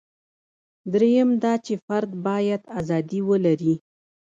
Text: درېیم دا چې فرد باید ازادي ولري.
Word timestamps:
درېیم 0.93 1.29
دا 1.43 1.53
چې 1.65 1.73
فرد 1.85 2.11
باید 2.27 2.61
ازادي 2.79 3.19
ولري. 3.29 3.73